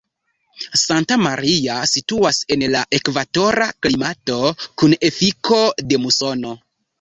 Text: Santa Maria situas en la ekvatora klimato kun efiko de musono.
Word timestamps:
Santa 0.83 1.17
Maria 1.25 1.75
situas 1.91 2.39
en 2.55 2.63
la 2.77 2.81
ekvatora 2.99 3.69
klimato 3.87 4.41
kun 4.63 4.97
efiko 5.11 5.61
de 5.93 6.01
musono. 6.07 6.57